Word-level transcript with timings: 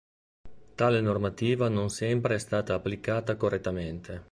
Tale 0.79 0.99
normativa 0.99 1.69
non 1.69 1.91
sempre 1.91 2.33
è 2.33 2.39
stata 2.39 2.73
applicata 2.73 3.35
correttamente. 3.35 4.19